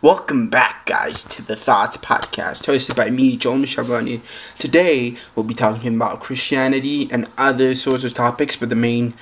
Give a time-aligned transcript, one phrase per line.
[0.00, 4.20] Welcome back, guys, to the Thoughts Podcast, hosted by me, Joel Mishabani.
[4.56, 9.14] Today, we'll be talking about Christianity and other sorts of topics, but the main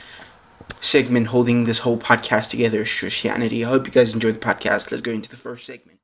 [0.82, 3.64] segment holding this whole podcast together is Christianity.
[3.64, 4.90] I hope you guys enjoyed the podcast.
[4.90, 5.98] Let's go into the first segment.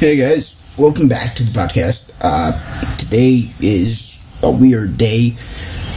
[0.00, 2.18] Hey guys, welcome back to the podcast.
[2.20, 2.50] Uh,
[2.98, 5.36] today is a weird day.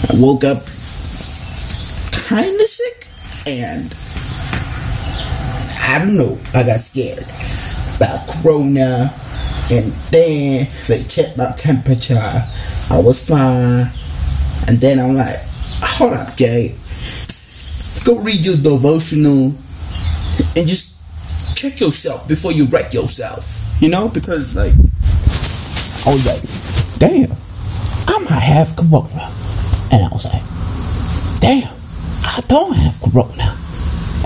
[0.07, 0.61] I woke up
[2.29, 3.09] kind of sick
[3.49, 3.89] and
[5.89, 6.37] I don't know.
[6.53, 7.25] I got scared
[7.97, 9.09] about Corona,
[9.73, 12.21] and then they checked my temperature.
[12.21, 13.89] I was fine,
[14.69, 15.41] and then I'm like,
[15.97, 16.77] hold up, Jay.
[18.05, 19.49] Go read your devotional
[20.53, 23.81] and just check yourself before you wreck yourself.
[23.81, 24.77] You know, because like
[26.05, 26.45] I was like,
[27.01, 27.33] damn,
[28.13, 29.25] I might have Corona,
[29.89, 30.45] and I was like,
[31.41, 31.73] damn,
[32.29, 33.57] I don't have Corona,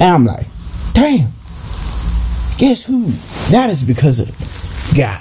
[0.03, 0.45] and I'm like,
[0.91, 1.31] damn
[2.63, 3.03] guess who?
[3.51, 4.31] That is because of
[4.95, 5.19] God.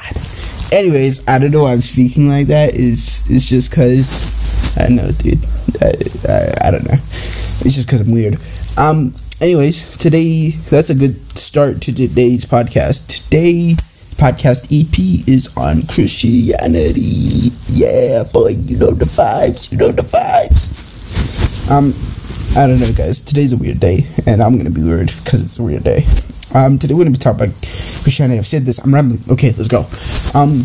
[0.73, 2.71] Anyways, I don't know why I'm speaking like that.
[2.75, 5.43] It's it's just because I don't know, dude.
[5.83, 5.91] I,
[6.31, 6.95] I, I don't know.
[6.95, 8.35] It's just because I'm weird.
[8.79, 9.13] Um.
[9.43, 13.11] Anyways, today that's a good start to today's podcast.
[13.11, 13.75] Today
[14.23, 17.51] podcast EP is on Christianity.
[17.67, 19.73] Yeah, boy, you know the vibes.
[19.73, 20.71] You know the vibes.
[21.73, 21.91] Um,
[22.57, 23.19] I don't know, guys.
[23.19, 26.07] Today's a weird day, and I'm gonna be weird because it's a weird day.
[26.55, 28.39] Um, today we're going to be talking about Christianity.
[28.39, 28.79] I've said this.
[28.79, 29.21] I'm rambling.
[29.31, 29.81] Okay, let's go.
[30.39, 30.59] Um,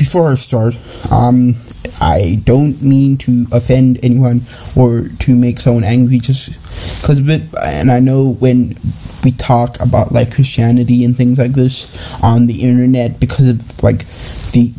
[0.00, 0.76] before I start,
[1.12, 1.52] um,
[2.00, 4.40] I don't mean to offend anyone
[4.74, 6.56] or to make someone angry just
[7.02, 7.42] because of it.
[7.62, 8.76] And I know when
[9.22, 13.98] we talk about like Christianity and things like this on the internet because of like
[14.56, 14.72] the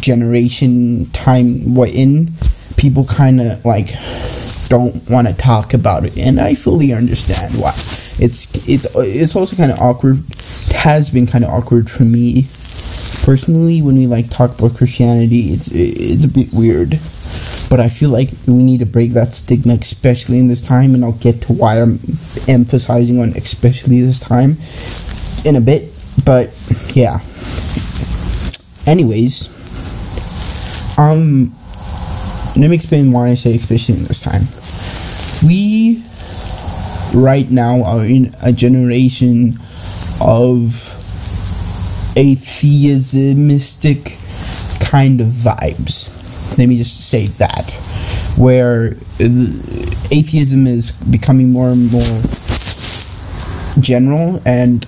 [0.00, 2.28] generation time we're in,
[2.76, 3.88] people kind of like
[4.68, 7.72] don't want to talk about it, and I fully understand why.
[8.18, 10.18] It's it's it's also kind of awkward.
[10.84, 12.42] Has been kind of awkward for me
[13.24, 15.52] personally when we like talk about Christianity.
[15.52, 16.90] It's it's a bit weird,
[17.70, 20.94] but I feel like we need to break that stigma, especially in this time.
[20.94, 21.98] And I'll get to why I'm
[22.48, 24.56] emphasizing on especially this time
[25.48, 25.90] in a bit.
[26.24, 26.52] But
[26.94, 27.18] yeah.
[28.86, 29.48] Anyways,
[30.98, 31.54] um,
[32.56, 34.42] let me explain why I say especially in this time.
[35.48, 36.04] We
[37.14, 39.54] right now are in a generation
[40.20, 40.68] of
[42.16, 44.20] atheismistic
[44.90, 46.10] kind of vibes.
[46.58, 47.70] Let me just say that.
[48.36, 48.96] Where
[50.10, 52.02] atheism is becoming more and more
[53.80, 54.84] general and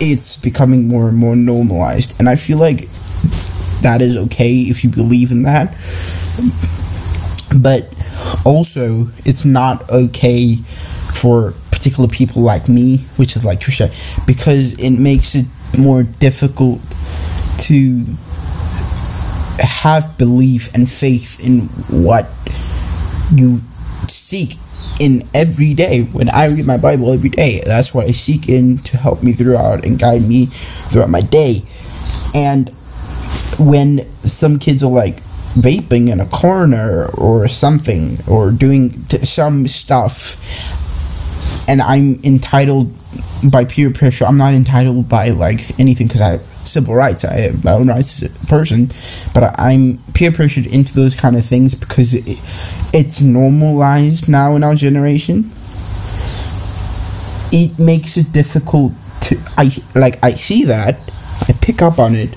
[0.00, 2.18] it's becoming more and more normalized.
[2.20, 2.88] And I feel like
[3.82, 5.72] that is okay if you believe in that.
[7.60, 7.88] But
[8.44, 10.56] also, it's not okay
[11.20, 13.88] for particular people like me, which is like Trisha,
[14.26, 15.46] because it makes it
[15.78, 16.80] more difficult
[17.66, 18.04] to
[19.60, 21.60] have belief and faith in
[22.04, 22.24] what
[23.34, 23.60] you
[24.08, 24.54] seek
[25.00, 26.02] in every day.
[26.02, 29.32] When I read my Bible every day, that's what I seek in to help me
[29.32, 31.62] throughout and guide me throughout my day.
[32.34, 32.70] And
[33.58, 35.22] when some kids are like
[35.54, 40.67] vaping in a corner or something or doing t- some stuff
[41.68, 42.92] and I'm entitled
[43.50, 44.24] by peer pressure.
[44.24, 47.24] I'm not entitled by like anything because I have civil rights.
[47.24, 48.86] I have my own rights as a person,
[49.34, 52.24] but I'm peer pressured into those kind of things because it,
[52.94, 55.50] it's normalized now in our generation.
[57.50, 58.92] It makes it difficult
[59.22, 60.98] to I like I see that
[61.48, 62.30] I pick up on it.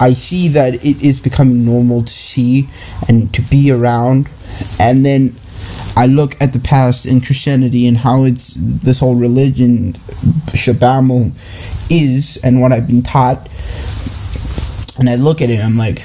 [0.00, 2.68] I see that it is becoming normal to see
[3.08, 4.28] and to be around,
[4.78, 5.34] and then
[5.96, 9.92] I look at the past in Christianity and how it's this whole religion,
[10.52, 11.30] Shabamo,
[11.90, 13.48] is and what I've been taught,
[14.98, 15.98] and I look at it, I'm like,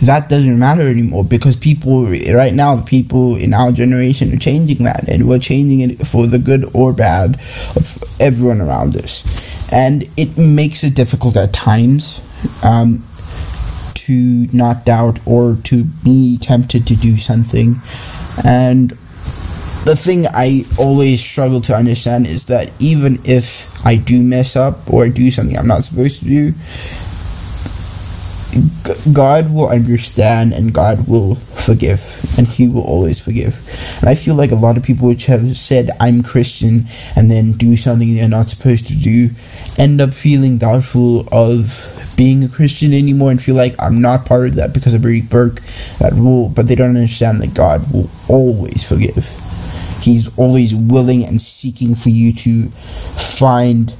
[0.00, 4.84] that doesn't matter anymore because people right now the people in our generation are changing
[4.84, 5.08] that.
[5.08, 9.72] And we're changing it for the good or bad of everyone around us.
[9.72, 12.22] And it makes it difficult at times.
[12.64, 13.04] Um,
[14.08, 17.74] to not doubt or to be tempted to do something.
[18.42, 18.90] And
[19.84, 24.90] the thing I always struggle to understand is that even if I do mess up
[24.90, 26.52] or do something I'm not supposed to do,
[29.12, 32.00] God will understand and God will forgive
[32.38, 33.54] and He will always forgive.
[34.00, 36.84] And I feel like a lot of people which have said, I'm Christian,
[37.16, 39.30] and then do something they're not supposed to do,
[39.78, 44.48] end up feeling doubtful of being a Christian anymore and feel like I'm not part
[44.48, 45.60] of that because I already broke
[46.00, 46.48] that rule.
[46.48, 49.30] But they don't understand that God will always forgive.
[50.02, 53.94] He's always willing and seeking for you to find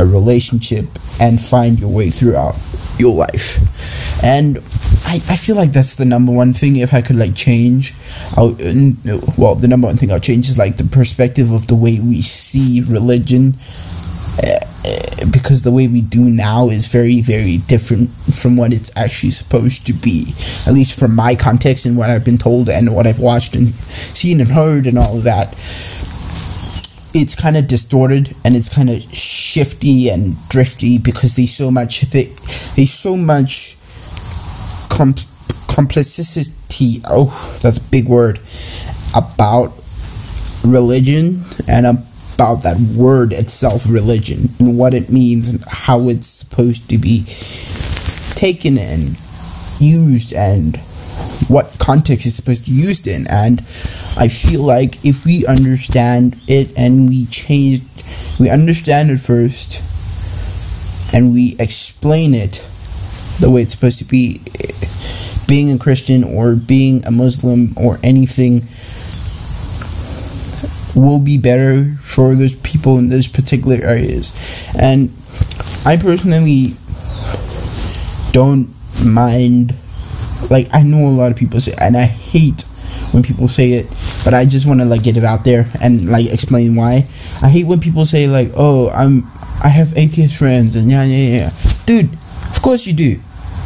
[0.00, 0.86] a relationship
[1.20, 2.56] and find your way throughout
[2.98, 4.22] your life.
[4.24, 4.58] And
[5.06, 6.76] I, I feel like that's the number one thing.
[6.76, 7.94] If I could like change,
[8.36, 8.56] I'll,
[9.38, 12.20] well, the number one thing I'll change is like the perspective of the way we
[12.20, 13.54] see religion.
[14.38, 14.66] Uh,
[15.30, 19.86] because the way we do now is very very different from what it's actually supposed
[19.86, 20.32] to be
[20.66, 23.68] at least from my context and what i've been told and what i've watched and
[23.68, 25.54] seen and heard and all of that
[27.12, 32.02] it's kind of distorted and it's kind of shifty and drifty because there's so much
[32.02, 33.76] there's so much
[34.88, 35.26] comp-
[35.74, 38.38] complicity oh that's a big word
[39.16, 39.72] about
[40.64, 46.88] religion and about that word itself religion and what it means and how it's supposed
[46.88, 47.24] to be
[48.36, 49.18] taken and
[49.80, 50.80] used and
[51.48, 53.26] what context it's supposed to be used in.
[53.28, 53.60] And
[54.18, 57.82] i feel like if we understand it and we change
[58.38, 59.82] we understand it first
[61.14, 62.66] and we explain it
[63.40, 64.40] the way it's supposed to be
[65.48, 68.62] being a christian or being a muslim or anything
[70.94, 74.74] will be better for those people in those particular areas.
[74.78, 75.10] And
[75.86, 76.74] i personally
[78.32, 78.68] don't
[79.04, 79.74] mind
[80.48, 82.64] like I know a lot of people say, and I hate
[83.12, 83.86] when people say it,
[84.24, 87.04] but I just want to like get it out there and like explain why.
[87.42, 89.24] I hate when people say like, "Oh, I'm
[89.62, 91.50] I have atheist friends," and yeah, yeah, yeah,
[91.86, 92.12] dude.
[92.50, 93.16] Of course you do,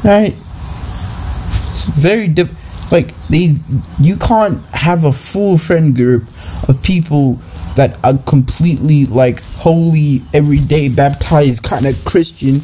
[0.05, 0.33] right?
[0.33, 2.49] It's very dip.
[2.93, 3.63] Like these,
[3.99, 6.25] you can't have a full friend group
[6.69, 7.37] of people
[7.77, 12.61] that are completely like holy, everyday baptized kind of Christian,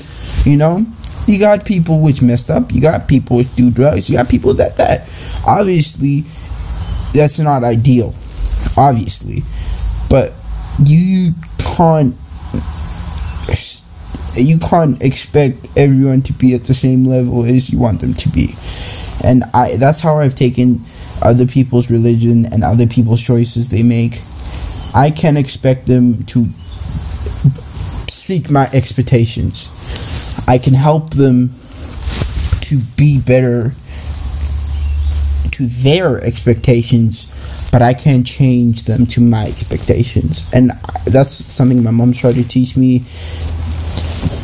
[0.51, 0.85] you know
[1.31, 2.73] you got people which messed up.
[2.73, 4.11] You got people which do drugs.
[4.11, 5.01] You got people that that
[5.47, 6.23] obviously
[7.13, 8.13] that's not ideal.
[8.77, 9.43] Obviously,
[10.11, 10.33] but
[10.85, 11.33] you
[11.77, 12.17] can't
[14.37, 18.29] you can't expect everyone to be at the same level as you want them to
[18.29, 18.55] be
[19.25, 20.81] and i that's how i've taken
[21.23, 24.15] other people's religion and other people's choices they make
[24.95, 26.47] i can't expect them to
[28.09, 31.51] seek my expectations I can help them
[32.63, 33.73] to be better
[35.51, 40.51] to their expectations, but I can't change them to my expectations.
[40.53, 40.71] And
[41.05, 43.01] that's something my mom tried to teach me.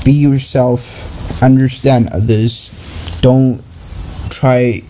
[0.05, 3.63] Be yourself, understand others, don't
[4.31, 4.81] try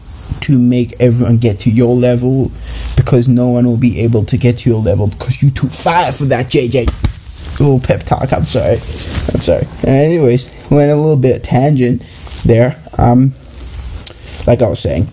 [0.41, 2.51] to make everyone get to your level
[2.97, 6.13] because no one will be able to get to your level because you're too far
[6.13, 6.87] for that, JJ
[7.61, 8.33] little pep talk.
[8.33, 8.75] I'm sorry.
[8.75, 9.67] I'm sorry.
[9.87, 12.03] Anyways, went a little bit tangent
[12.45, 12.77] there.
[12.99, 13.33] Um,
[14.47, 15.07] like I was saying,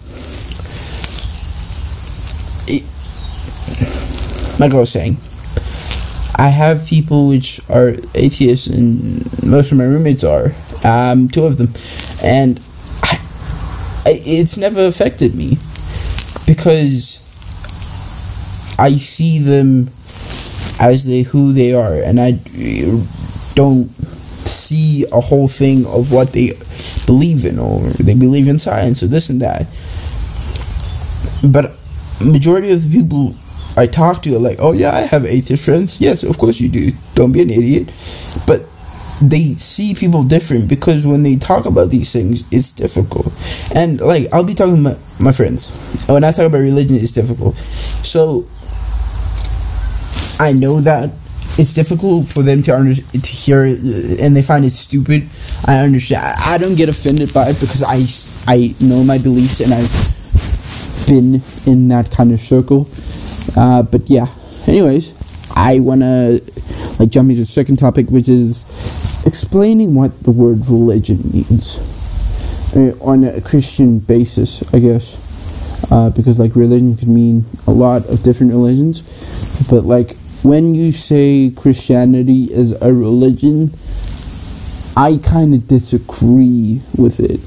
[4.60, 5.18] like I was saying,
[6.38, 10.52] I have people which are atheists, and most of my roommates are.
[10.86, 11.70] Um, two of them,
[12.24, 12.60] and
[13.04, 13.18] I,
[14.06, 15.58] I, it's never affected me
[16.46, 17.20] because
[18.80, 19.90] I see them
[20.82, 22.32] as they who they are, and I
[23.56, 23.90] don't
[24.54, 26.52] see a whole thing of what they
[27.06, 29.68] believe in, or they believe in science, or this and that.
[31.52, 31.76] But
[32.26, 33.36] majority of the people
[33.76, 36.70] I talk to are like, "Oh yeah, I have atheist friends." Yes, of course you
[36.70, 36.92] do.
[37.16, 37.88] Don't be an idiot.
[38.48, 38.62] But
[39.22, 43.32] they see people different because when they talk about these things, it's difficult.
[43.76, 46.06] And like I'll be talking to my, my friends.
[46.08, 47.56] When I talk about religion, it's difficult.
[47.58, 48.46] So
[50.40, 51.10] I know that
[51.60, 53.80] it's difficult for them to under, to hear it,
[54.22, 55.24] and they find it stupid.
[55.68, 56.24] I understand.
[56.48, 58.02] I don't get offended by it because I
[58.52, 60.14] I know my beliefs and I've
[61.08, 62.88] been in that kind of circle.
[63.56, 64.28] Uh, but yeah.
[64.68, 65.14] Anyways,
[65.56, 66.40] I wanna
[67.00, 68.66] like jump into the second topic, which is
[69.26, 71.80] explaining what the word religion means
[72.76, 75.32] uh, on a Christian basis, I guess.
[75.92, 79.02] Uh, because like religion could mean a lot of different religions,
[79.70, 83.72] but like when you say Christianity is a religion,
[84.96, 87.40] I kind of disagree with it.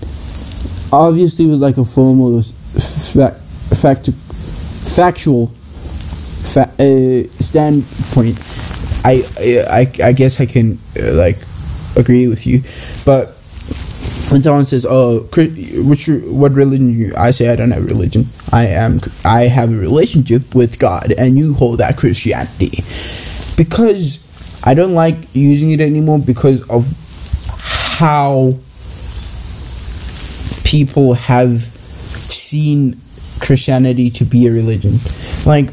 [0.93, 3.35] Obviously, with like a formal fa-
[3.75, 8.41] fact, factual fa- uh, standpoint,
[9.05, 9.23] I,
[9.71, 11.39] I I guess I can uh, like
[11.97, 12.61] agree with you,
[13.05, 13.36] but
[14.31, 15.21] when someone says, "Oh,
[15.87, 18.27] which what religion you?" I say, "I don't have religion.
[18.53, 22.83] I am I have a relationship with God, and you hold that Christianity."
[23.57, 24.21] Because
[24.65, 26.93] I don't like using it anymore because of
[27.99, 28.55] how
[30.65, 32.97] people have seen
[33.41, 34.99] Christianity to be a religion.
[35.47, 35.71] Like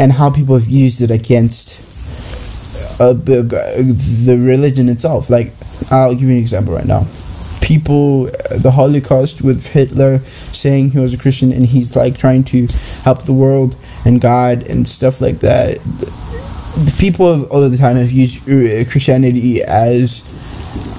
[0.00, 1.80] and how people have used it against
[3.00, 5.30] uh, the religion itself.
[5.30, 5.52] Like,
[5.90, 7.06] I'll give you an example right now.
[7.72, 12.66] People, the Holocaust with Hitler saying he was a Christian and he's like trying to
[13.02, 15.76] help the world and God and stuff like that.
[15.78, 20.20] The people of all the time have used uh, Christianity as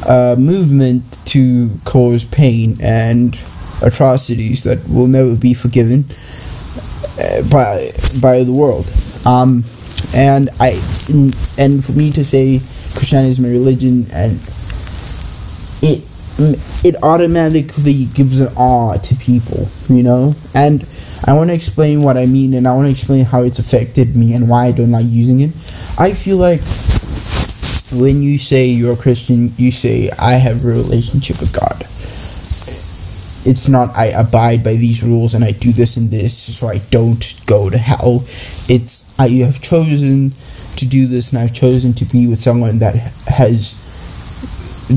[0.09, 3.39] a movement to cause pain and
[3.83, 6.05] atrocities that will never be forgiven
[7.21, 8.89] uh, by by the world.
[9.27, 9.63] Um,
[10.15, 10.73] and I
[11.61, 12.57] and for me to say
[12.97, 14.41] Christianity is my religion and
[15.83, 16.03] it
[16.37, 20.33] it automatically gives an awe to people, you know?
[20.55, 20.85] And
[21.25, 24.15] I want to explain what I mean and I want to explain how it's affected
[24.15, 25.49] me and why I don't like using it.
[25.99, 26.59] I feel like
[27.93, 31.81] when you say you're a Christian, you say, I have a relationship with God.
[33.45, 36.79] It's not, I abide by these rules and I do this and this so I
[36.89, 38.23] don't go to hell.
[38.69, 40.31] It's, I have chosen
[40.77, 42.95] to do this and I've chosen to be with someone that
[43.27, 43.82] has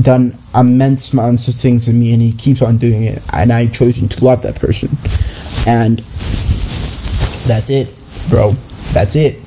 [0.01, 3.73] done immense amounts of things to me and he keeps on doing it and I've
[3.73, 4.89] chosen to love that person.
[5.67, 5.99] And
[7.47, 7.87] that's it,
[8.29, 8.51] bro.
[8.93, 9.46] That's it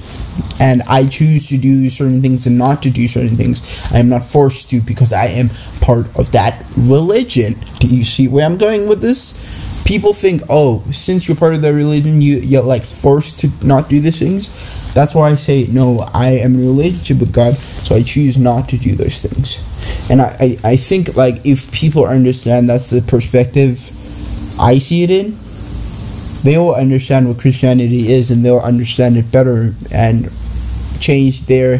[0.61, 3.90] and I choose to do certain things and not to do certain things.
[3.92, 5.49] I am not forced to because I am
[5.80, 7.54] part of that religion.
[7.78, 9.82] Do you see where I'm going with this?
[9.87, 13.88] People think, oh, since you're part of that religion, you you're like forced to not
[13.88, 14.92] do these things.
[14.94, 16.06] That's why I say no.
[16.14, 19.66] I am in a relationship with God, so I choose not to do those things.
[20.11, 23.73] And I, I, I think like if people understand that's the perspective
[24.61, 25.32] I see it in,
[26.42, 30.30] they will understand what Christianity is and they'll understand it better and
[31.00, 31.78] change their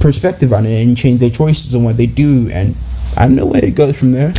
[0.00, 2.48] perspective on it and change their choices on what they do.
[2.52, 2.74] And
[3.16, 4.32] I don't know where it goes from there.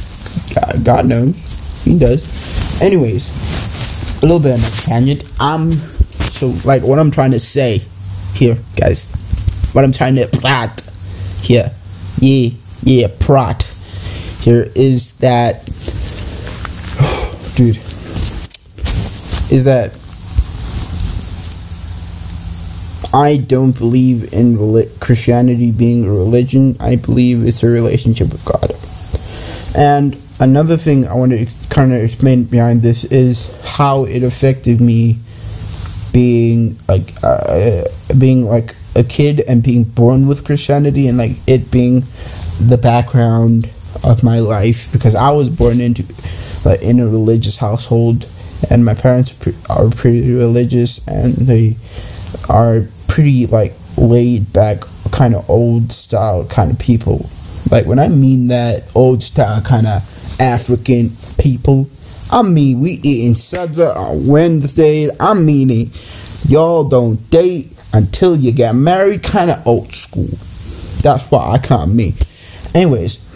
[0.56, 1.86] God, God knows.
[1.86, 2.82] He does.
[2.82, 5.24] Anyways, a little bit of a tangent.
[5.40, 7.80] Um, so like what I'm trying to say
[8.34, 10.82] here, guys, what I'm trying to plot
[11.42, 11.72] here,
[12.20, 12.50] yeah,
[12.84, 13.64] yeah, prot
[14.44, 15.64] here is that,
[17.56, 17.91] dude
[19.52, 19.98] is that
[23.14, 24.58] I don't believe in
[25.00, 26.78] Christianity being a religion.
[26.80, 28.72] I believe it's a relationship with God.
[29.78, 34.80] And another thing I want to kind of explain behind this is how it affected
[34.80, 35.20] me
[36.14, 37.84] being like uh,
[38.18, 42.02] being like a kid and being born with Christianity and like it being
[42.60, 43.66] the background
[44.04, 46.04] of my life because I was born into
[46.66, 48.28] like in a religious household
[48.70, 49.32] and my parents
[49.70, 51.76] are pretty religious and they
[52.50, 57.30] are pretty like laid back kind of old style kind of people.
[57.70, 60.02] Like when i mean that old style kind of
[60.42, 61.88] african people
[62.32, 65.12] i mean we eating suds on wednesdays.
[65.20, 66.50] I mean it.
[66.50, 70.30] Y'all don't date until you get married kind of old school.
[71.02, 72.14] That's what i kind of mean.
[72.76, 73.32] Anyways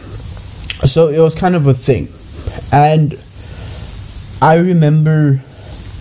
[0.83, 2.07] so it was kind of a thing.
[2.71, 3.13] And
[4.45, 5.41] I remember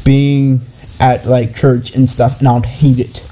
[0.04, 0.60] being
[1.00, 3.24] at like church and stuff, and I would hate it.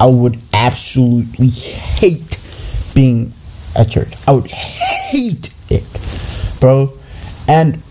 [0.00, 2.40] I would absolutely hate
[2.94, 3.34] being
[3.78, 4.14] at church.
[4.26, 5.84] I would hate it,
[6.58, 6.88] bro.
[7.50, 7.82] And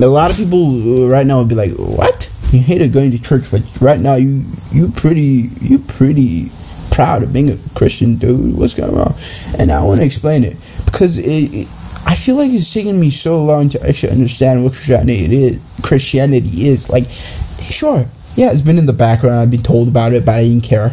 [0.00, 2.30] a lot of people right now would be like, "What?
[2.52, 6.50] You hated going to church, but right now you you pretty you pretty
[6.90, 8.54] proud of being a Christian, dude.
[8.54, 9.14] What's going on?"
[9.58, 11.68] And I want to explain it because it, it
[12.06, 15.80] I feel like it's taken me so long to actually understand what Christianity is.
[15.82, 19.36] Christianity is like, sure, yeah, it's been in the background.
[19.36, 20.88] I've been told about it, but I didn't care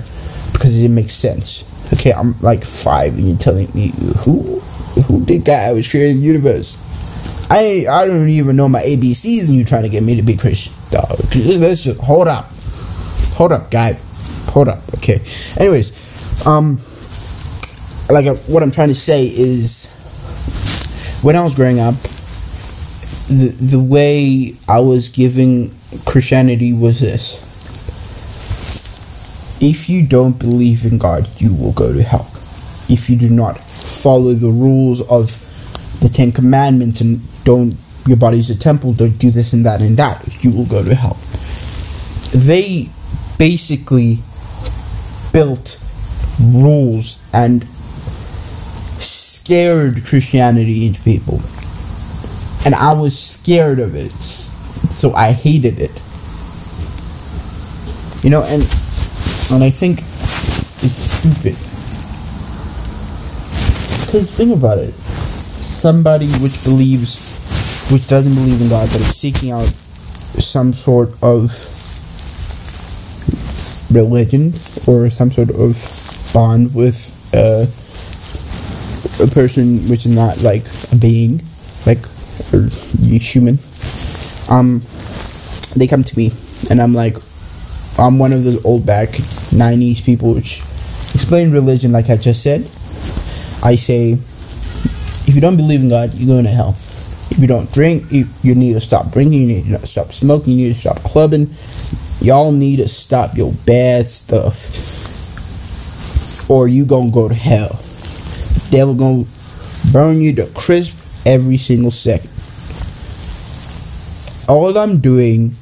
[0.52, 1.70] because it didn't make sense.
[1.94, 3.92] Okay, I'm like five, and you're telling me
[4.26, 4.60] who
[5.06, 6.82] who did God was creating the universe?
[7.52, 10.36] I I don't even know my ABCs, and you're trying to get me to be
[10.36, 11.12] Christian, dog.
[11.60, 12.46] Let's just hold up,
[13.38, 14.00] hold up, guy,
[14.50, 14.82] hold up.
[14.96, 15.22] Okay.
[15.60, 16.80] Anyways, um,
[18.10, 19.94] like what I'm trying to say is
[21.24, 21.96] when I was growing up,
[23.28, 25.72] the the way I was giving
[26.06, 27.52] Christianity was this.
[29.62, 32.30] If you don't believe in God, you will go to hell.
[32.90, 35.32] If you do not follow the rules of
[36.02, 39.96] the Ten Commandments and don't your body's a temple, don't do this and that and
[39.96, 41.18] that, you will go to hell.
[42.36, 42.90] They
[43.40, 44.18] basically
[45.32, 45.80] built
[46.42, 47.66] rules and
[49.44, 51.42] scared Christianity into people.
[52.66, 54.14] And I was scared of it.
[54.14, 55.92] So I hated it.
[58.24, 58.64] You know, and
[59.52, 61.60] and I think it's stupid.
[64.06, 64.94] Because think about it.
[64.94, 69.68] Somebody which believes which doesn't believe in God but is seeking out
[70.40, 71.52] some sort of
[73.92, 74.54] religion
[74.88, 75.76] or some sort of
[76.34, 77.66] bond with uh,
[79.24, 81.42] a person which is not like a being,
[81.88, 82.04] like
[82.52, 82.68] or
[83.16, 83.58] human,
[84.52, 84.82] um,
[85.76, 86.30] they come to me
[86.70, 87.16] and I'm like,
[87.98, 90.60] I'm one of those old back '90s people which
[91.16, 92.62] explain religion like I just said.
[93.64, 96.72] I say, if you don't believe in God, you're going to hell.
[97.32, 99.40] If you don't drink, you, you need to stop drinking.
[99.40, 100.54] You need to stop smoking.
[100.54, 101.48] You need to stop clubbing.
[102.20, 104.54] Y'all need to stop your bad stuff,
[106.50, 107.83] or you gonna go to hell.
[108.72, 109.26] Devil gonna
[109.92, 112.30] burn you to crisp every single second.
[114.50, 115.56] All I'm doing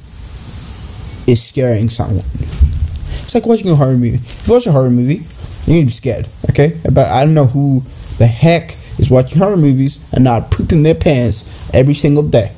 [1.26, 2.24] is scaring someone.
[2.24, 4.16] It's like watching a horror movie.
[4.16, 5.22] If you watch a horror movie,
[5.66, 6.78] you're gonna be scared, okay?
[6.84, 7.82] But I don't know who
[8.18, 12.50] the heck is watching horror movies and not pooping their pants every single day.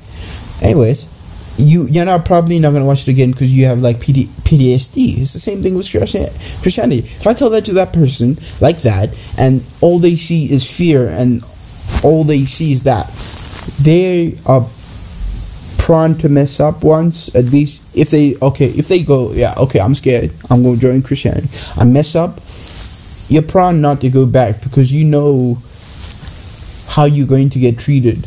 [0.62, 1.06] Anyways,
[1.56, 5.18] you you're not probably not gonna watch it again because you have like PD, PTSD.
[5.20, 7.00] It's the same thing with Christianity.
[7.00, 11.08] If I tell that to that person like that, and all they see is fear,
[11.08, 11.42] and
[12.02, 13.06] all they see is that,
[13.82, 14.66] they are
[15.78, 19.78] prone to mess up once at least if they okay if they go yeah okay
[19.78, 21.46] i'm scared i'm to join christianity
[21.78, 22.40] i mess up
[23.28, 25.58] you're prone not to go back because you know
[26.88, 28.26] how you're going to get treated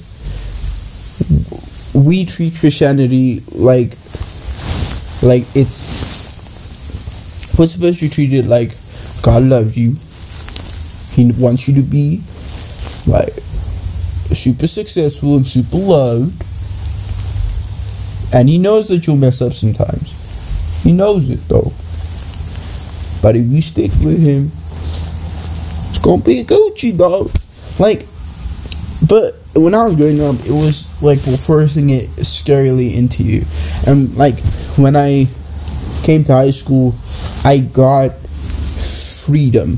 [2.06, 3.92] we treat christianity like
[5.24, 5.98] like it's
[7.58, 8.72] we're supposed to treat it like
[9.24, 9.96] god loves you
[11.16, 12.22] he wants you to be
[13.12, 13.34] like
[14.36, 16.48] super successful and super loved
[18.34, 20.84] and he knows that you'll mess up sometimes.
[20.84, 21.72] He knows it though.
[23.22, 24.51] But if you stick with him,
[25.89, 27.32] it's gonna be a Gucci dog.
[27.80, 28.07] Like,
[29.08, 33.42] but when I was growing up, it was like forcing it scarily into you.
[33.88, 34.36] And like
[34.78, 35.26] when I
[36.04, 36.94] came to high school,
[37.44, 38.12] I got
[39.26, 39.78] freedom.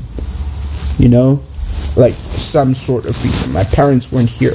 [0.98, 1.40] You know,
[1.96, 3.54] like some sort of freedom.
[3.54, 4.52] My parents weren't here.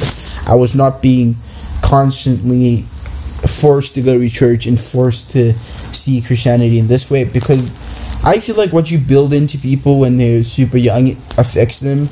[0.47, 1.35] I was not being
[1.81, 8.23] constantly forced to go to church and forced to see Christianity in this way because
[8.23, 12.07] I feel like what you build into people when they're super young affects them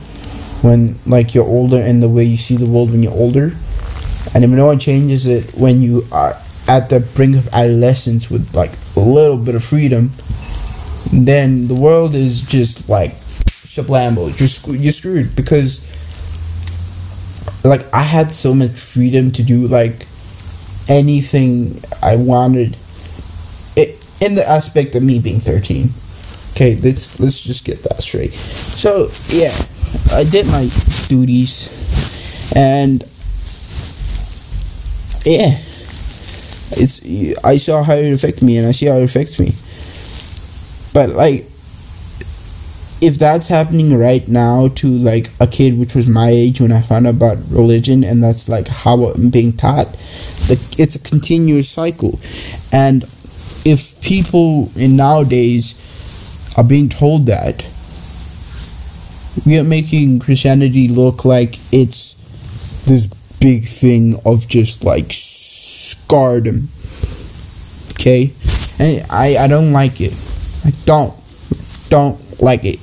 [0.64, 3.52] when like you're older and the way you see the world when you're older.
[4.34, 6.34] And if no one changes it when you are
[6.68, 10.12] at the brink of adolescence with like a little bit of freedom,
[11.12, 14.32] then the world is just like shablambo.
[14.40, 15.92] You're, you're screwed because
[17.66, 20.08] like I had so much freedom to do like
[20.90, 22.78] anything I wanted
[23.76, 25.90] it, in the aspect of me being 13.
[26.54, 28.32] Okay, let's let's just get that straight.
[28.32, 29.50] So yeah,
[30.16, 30.68] I did my
[31.10, 33.02] duties, and
[35.26, 35.58] yeah,
[36.78, 37.02] it's
[37.44, 39.50] I saw how it affected me, and I see how it affects me.
[40.94, 41.50] But like,
[43.02, 46.82] if that's happening right now to like a kid which was my age when I
[46.82, 49.88] found out about religion, and that's like how I'm being taught,
[50.50, 52.20] like it's a continuous cycle,
[52.72, 53.04] and
[53.66, 55.80] if people in nowadays
[56.58, 57.64] are being told that
[59.46, 62.14] we are making Christianity look like it's
[62.86, 63.08] this
[63.40, 66.70] big thing of just like scardom.
[68.00, 68.32] Okay?
[68.80, 70.14] And I, I don't like it.
[70.66, 71.14] I don't.
[71.90, 72.80] Don't like it.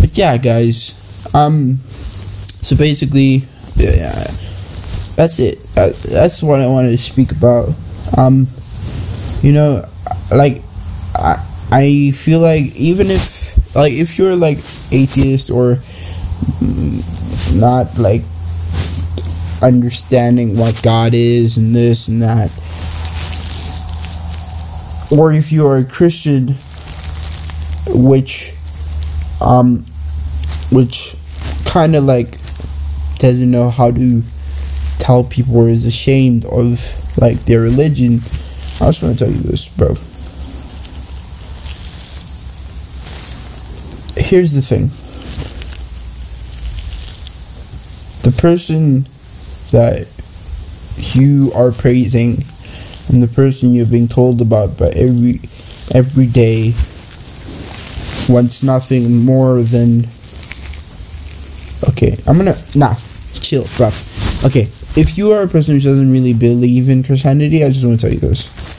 [0.00, 0.96] But yeah, guys.
[1.34, 3.42] Um so basically
[3.76, 4.26] yeah,
[5.16, 5.58] that's it.
[5.76, 7.68] Uh, that's what I wanted to speak about.
[8.18, 8.46] Um
[9.42, 9.84] you know,
[10.30, 10.62] like
[11.14, 14.56] I I feel like even if like if you're like
[14.90, 15.78] atheist or
[17.54, 18.22] not like
[19.62, 22.50] understanding what God is and this and that
[25.12, 26.48] or if you are a Christian
[27.88, 28.54] which
[29.40, 29.84] um
[30.72, 31.14] which
[31.66, 32.32] kind of like
[33.18, 34.22] doesn't know how to
[34.98, 36.80] tell people or is ashamed of
[37.20, 39.94] like their religion I just want to tell you this bro
[44.30, 44.86] here's the thing.
[48.22, 49.02] The person
[49.72, 50.06] that
[51.16, 52.38] you are praising
[53.10, 55.40] and the person you're being told about by every
[55.92, 56.72] every day
[58.32, 60.04] wants nothing more than
[61.88, 62.94] okay i'm gonna nah
[63.40, 63.88] chill bro
[64.46, 67.98] okay if you are a person who doesn't really believe in christianity i just want
[67.98, 68.70] to tell you this.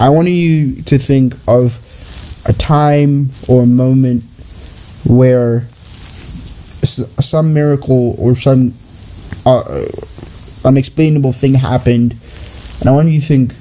[0.00, 1.87] I want you to think of
[2.48, 4.22] a time or a moment
[5.04, 5.60] where
[6.82, 8.74] some miracle or some
[9.46, 9.84] uh,
[10.64, 12.14] unexplainable thing happened,
[12.80, 13.52] and I want you to think,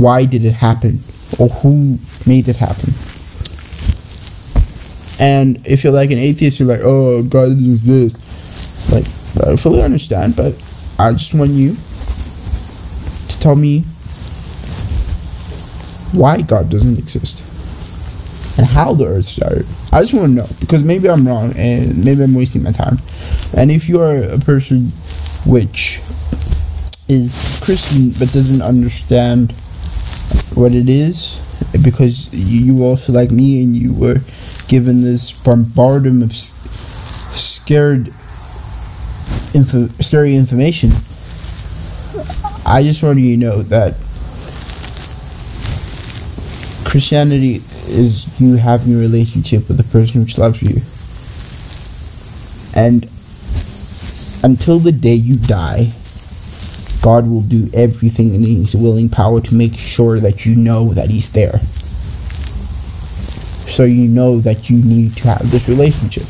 [0.00, 1.00] why did it happen?
[1.38, 2.94] or who made it happen.
[5.20, 8.92] And if you're like an atheist, you're like, oh, God is this.
[8.92, 9.04] Like,
[9.46, 10.52] I fully understand, but
[10.98, 11.74] I just want you
[13.28, 13.80] to tell me
[16.14, 17.37] why God doesn't exist
[18.58, 19.64] and how the earth started.
[19.92, 22.98] I just want to know because maybe I'm wrong and maybe I'm wasting my time.
[23.56, 24.90] And if you are a person
[25.46, 26.02] which
[27.08, 29.52] is Christian but doesn't understand
[30.54, 31.44] what it is,
[31.84, 34.18] because you also like me and you were
[34.68, 38.08] given this bombardment of scared
[39.54, 40.90] info, scary information.
[42.66, 43.94] I just want you to know that
[46.84, 50.82] Christianity is you having a relationship with the person which loves you.
[52.76, 53.04] And
[54.44, 55.90] until the day you die,
[57.02, 61.10] God will do everything in His willing power to make sure that you know that
[61.10, 61.58] He's there.
[63.68, 66.24] So you know that you need to have this relationship.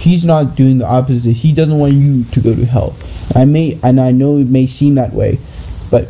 [0.00, 1.32] He's not doing the opposite.
[1.32, 2.94] He doesn't want you to go to hell.
[3.34, 5.38] I may and I know it may seem that way,
[5.90, 6.08] but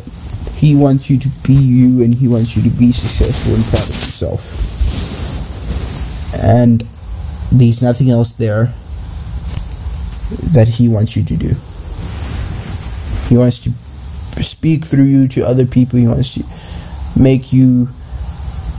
[0.55, 3.83] he wants you to be you and he wants you to be successful and proud
[3.83, 4.41] of yourself.
[6.43, 6.81] And
[7.51, 8.73] there's nothing else there
[10.53, 11.55] that he wants you to do.
[13.29, 13.71] He wants to
[14.41, 15.99] speak through you to other people.
[15.99, 17.89] He wants to make you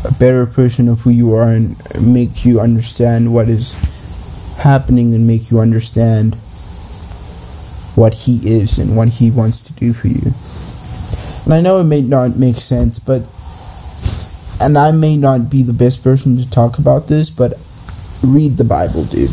[0.04, 5.26] a better person of who you are and make you understand what is happening and
[5.26, 6.36] make you understand
[7.96, 10.32] what he is and what he wants to do for you.
[11.46, 13.22] And I know it may not make sense, but
[14.61, 17.52] and I may not be the best person to talk about this, but
[18.20, 19.30] read the Bible, dude.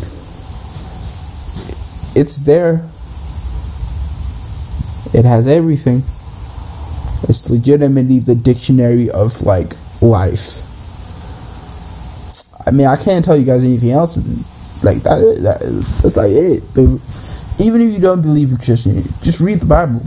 [2.16, 2.86] It's there.
[5.18, 6.04] It has everything.
[7.28, 10.70] It's legitimately the dictionary of like life.
[12.68, 14.18] I mean, I can't tell you guys anything else.
[14.84, 15.60] Like that, that
[16.04, 16.62] that's like it.
[17.60, 20.02] even if you don't believe in Christianity, just read the Bible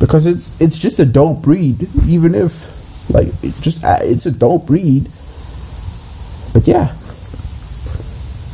[0.00, 1.88] because it's it's just a dope breed.
[2.08, 5.04] Even if like it just it's a dope breed.
[6.52, 6.88] But yeah,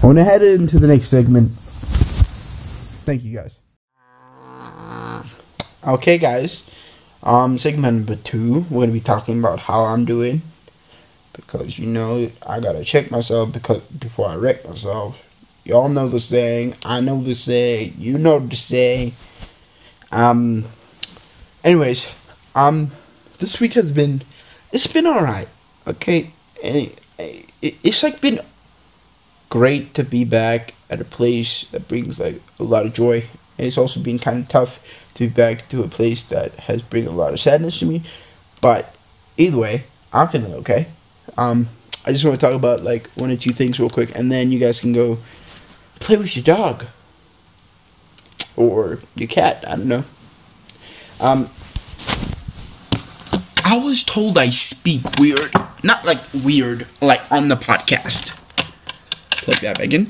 [0.03, 1.51] I want to head into the next segment.
[3.05, 3.61] Thank you guys.
[5.87, 6.63] Okay, guys.
[7.23, 10.43] Um, segment number two, we're gonna be talking about how I'm doing
[11.33, 15.17] because you know I gotta check myself because before I wreck myself.
[15.65, 16.75] Y'all know the saying.
[16.85, 17.95] I know the saying.
[17.99, 19.15] You know the saying.
[20.13, 20.65] Um.
[21.65, 22.13] Anyways,
[22.55, 22.91] um,
[23.39, 24.21] this week has been,
[24.71, 25.49] it's been alright.
[25.87, 26.31] Okay,
[26.63, 26.99] and it,
[27.63, 28.39] it, it's like been
[29.49, 33.25] great to be back at a place that brings like a lot of joy.
[33.57, 36.83] And it's also been kind of tough to be back to a place that has
[36.83, 38.03] bring a lot of sadness to me.
[38.61, 38.95] But
[39.39, 40.89] either way, I'm feeling okay.
[41.39, 41.69] Um,
[42.05, 44.53] I just want to talk about like one or two things real quick, and then
[44.53, 45.19] you guys can go
[46.01, 46.87] play with your dog
[48.57, 49.65] or your cat.
[49.67, 50.05] I don't know.
[51.21, 51.51] Um,
[53.65, 58.39] I was told I speak weird, not like weird, like on the podcast.
[59.31, 60.09] Plug that back in.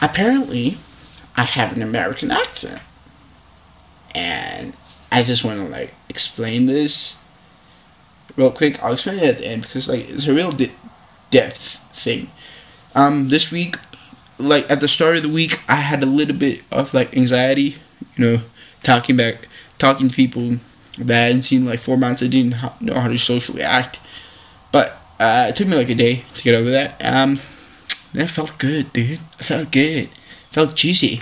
[0.00, 0.76] Apparently,
[1.36, 2.80] I have an American accent,
[4.14, 4.76] and
[5.10, 7.18] I just want to like explain this
[8.36, 8.82] real quick.
[8.82, 10.72] I'll explain it at the end because like it's a real de-
[11.30, 12.30] depth thing.
[12.94, 13.76] Um, this week,
[14.38, 17.76] like at the start of the week, I had a little bit of like anxiety.
[18.16, 18.42] You know,
[18.82, 20.56] talking back, talking to people
[20.98, 22.22] that I hadn't seen like four months.
[22.22, 24.00] I didn't know how to socially act,
[24.72, 27.00] but uh, it took me like a day to get over that.
[27.04, 27.38] Um,
[28.14, 29.20] that felt good, dude.
[29.38, 30.08] I felt good.
[30.50, 31.20] felt juicy.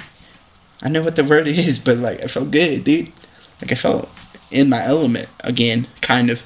[0.82, 3.12] I know what the word is, but like I felt good, dude.
[3.60, 4.08] Like I felt
[4.50, 6.44] in my element again, kind of.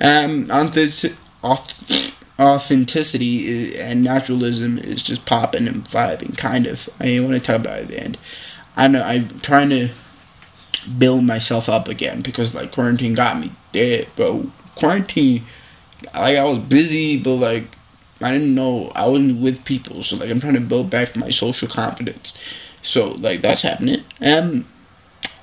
[0.00, 0.50] Um,
[2.38, 6.88] authenticity and naturalism is just popping and vibing, kind of.
[7.00, 8.18] I want to talk about it at the end.
[8.76, 9.88] I know I'm trying to
[10.98, 14.50] build myself up again because like quarantine got me dead, bro.
[14.74, 15.42] Quarantine,
[16.14, 17.68] like I was busy, but like
[18.22, 21.30] I didn't know I wasn't with people, so like I'm trying to build back my
[21.30, 22.72] social confidence.
[22.82, 24.02] So like that's happening.
[24.24, 24.66] Um,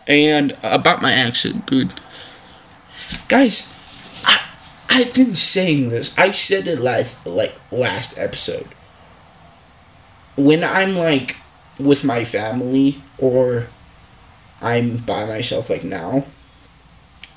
[0.08, 1.94] and about my accent, dude.
[3.28, 3.70] Guys,
[4.26, 4.40] I
[4.90, 6.18] I've been saying this.
[6.18, 8.70] I said it last like last episode.
[10.38, 11.38] When I'm like
[11.80, 13.68] with my family or
[14.63, 16.26] I'm by myself like now,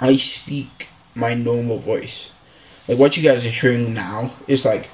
[0.00, 2.32] I speak my normal voice.
[2.88, 4.88] Like what you guys are hearing now is like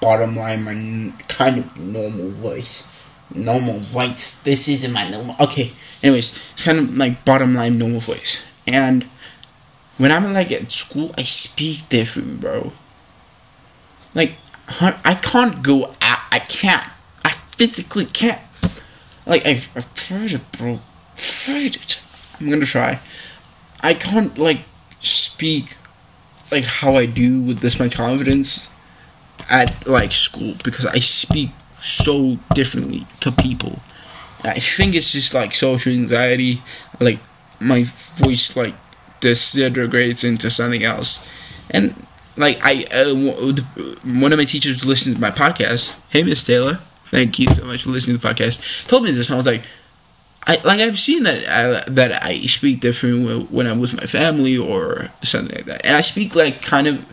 [0.00, 2.86] bottom line my kind of normal voice.
[3.34, 4.38] Normal voice.
[4.40, 5.34] This isn't my normal.
[5.40, 5.72] Okay.
[6.02, 8.42] Anyways, it's kind of like bottom line normal voice.
[8.66, 9.04] And
[9.96, 12.72] when I'm like at school, I speak different, bro.
[14.14, 14.34] Like,
[14.80, 16.20] I can't go out.
[16.30, 16.84] I can't.
[17.24, 18.40] I physically can't.
[19.26, 20.80] Like, I, I've tried it, bro.
[21.18, 22.00] Tried it.
[22.40, 23.00] I'm gonna try.
[23.80, 24.60] I can't, like,
[25.00, 25.76] speak,
[26.50, 28.70] like, how I do with this my confidence
[29.50, 33.80] at, like, school because I speak so differently to people.
[34.42, 36.62] I think it's just, like, social anxiety.
[37.00, 37.18] Like,
[37.60, 38.74] my voice, like,
[39.20, 41.28] disintegrates into something else.
[41.70, 43.14] And like I, uh,
[44.04, 45.98] one of my teachers listened to my podcast.
[46.10, 48.86] Hey, Miss Taylor, thank you so much for listening to the podcast.
[48.86, 49.62] Told me this, and I was like,
[50.46, 54.56] I like I've seen that I, that I speak different when I'm with my family
[54.56, 57.04] or something like that, and I speak like kind of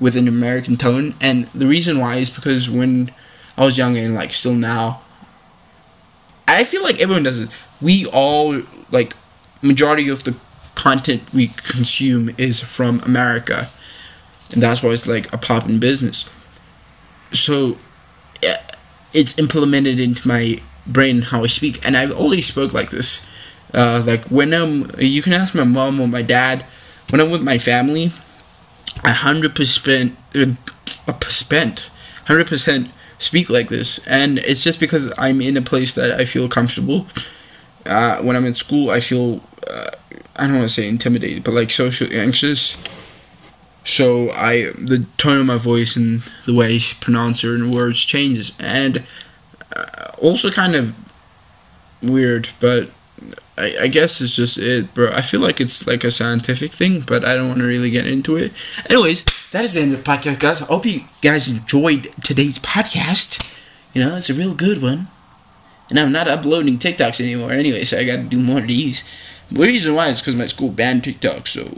[0.00, 1.14] with an American tone.
[1.20, 3.12] And the reason why is because when
[3.56, 5.02] I was young and like still now,
[6.48, 7.50] I feel like everyone does it.
[7.80, 9.14] We all like
[9.60, 10.36] majority of the
[10.74, 13.68] content we consume is from America
[14.52, 16.28] and that's why it's like a popping business.
[17.32, 17.76] So,
[19.14, 23.24] it's implemented into my brain how I speak, and I've always spoke like this.
[23.72, 26.64] Uh, like when I'm, you can ask my mom or my dad.
[27.10, 28.10] When I'm with my family,
[29.04, 31.90] a hundred percent, a percent,
[32.26, 36.24] hundred percent speak like this, and it's just because I'm in a place that I
[36.24, 37.06] feel comfortable.
[37.84, 39.90] Uh, when I'm in school, I feel uh,
[40.36, 42.78] I don't want to say intimidated, but like socially anxious
[43.84, 48.56] so I the tone of my voice and the way I pronounce certain words changes,
[48.60, 49.04] and
[50.22, 50.94] also kind of
[52.00, 52.90] weird, but
[53.58, 55.10] I, I guess it's just it, bro.
[55.12, 58.06] I feel like it's like a scientific thing, but I don't want to really get
[58.06, 58.52] into it.
[58.88, 60.62] Anyways, that is the end of the podcast, guys.
[60.62, 63.48] I hope you guys enjoyed today's podcast.
[63.92, 65.08] You know, it's a real good one.
[65.90, 69.04] And I'm not uploading TikToks anymore anyway, so I gotta do more of these.
[69.50, 71.70] The reason why is because my school banned TikTok, so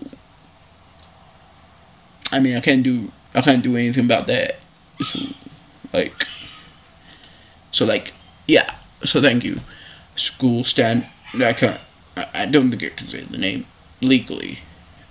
[2.31, 4.61] I mean, I can't do I can't do anything about that.
[5.01, 5.19] So,
[5.93, 6.29] like,
[7.73, 8.13] so like,
[8.47, 8.75] yeah.
[9.03, 9.57] So thank you,
[10.17, 11.07] school stand.
[11.35, 11.81] I can't.
[12.17, 13.67] I, don't think I can say the name
[14.01, 14.59] legally.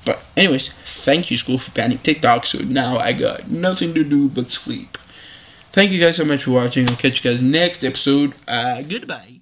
[0.06, 2.46] But anyways, thank you, school, for banning TikTok.
[2.46, 4.98] So now I got nothing to do but sleep.
[5.72, 6.88] Thank you guys so much for watching.
[6.90, 8.34] I'll catch you guys next episode.
[8.48, 9.40] Uh, goodbye.